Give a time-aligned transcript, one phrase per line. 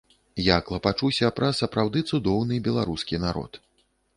[0.43, 3.65] Я клапачуся пра сапраўды цудоўны беларускі народ.